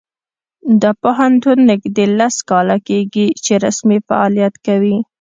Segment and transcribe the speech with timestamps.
[0.81, 4.97] دا پوهنتون نږدې لس کاله کیږي چې رسمي فعالیت کوي